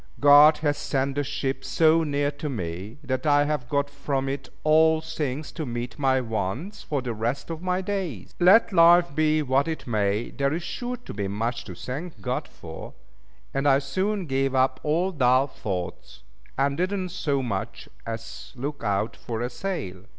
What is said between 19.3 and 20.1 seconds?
a sail.